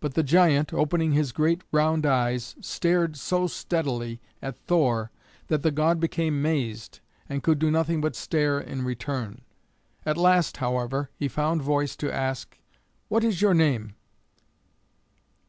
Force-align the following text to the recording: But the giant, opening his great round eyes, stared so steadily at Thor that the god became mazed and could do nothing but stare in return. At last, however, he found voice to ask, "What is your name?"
But 0.00 0.14
the 0.14 0.24
giant, 0.24 0.74
opening 0.74 1.12
his 1.12 1.30
great 1.30 1.62
round 1.70 2.04
eyes, 2.04 2.56
stared 2.60 3.16
so 3.16 3.46
steadily 3.46 4.20
at 4.42 4.58
Thor 4.66 5.12
that 5.46 5.62
the 5.62 5.70
god 5.70 6.00
became 6.00 6.42
mazed 6.42 6.98
and 7.28 7.40
could 7.44 7.60
do 7.60 7.70
nothing 7.70 8.00
but 8.00 8.16
stare 8.16 8.58
in 8.58 8.82
return. 8.84 9.42
At 10.04 10.16
last, 10.16 10.56
however, 10.56 11.10
he 11.14 11.28
found 11.28 11.62
voice 11.62 11.94
to 11.98 12.12
ask, 12.12 12.58
"What 13.06 13.22
is 13.22 13.40
your 13.40 13.54
name?" 13.54 13.94